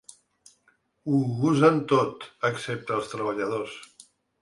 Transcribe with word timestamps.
Ho 1.09 1.19
usen 1.51 1.79
tot, 1.93 2.27
excepte 2.53 2.99
els 3.01 3.15
treballadors. 3.15 3.81